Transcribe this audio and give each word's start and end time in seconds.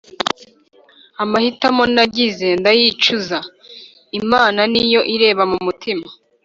amahitamo 1.23 1.83
nagize 1.95 2.47
ndayicuza, 2.59 3.37
imana 4.19 4.59
niyo 4.71 5.01
ireba 5.13 5.43
m’umutima 5.51 6.05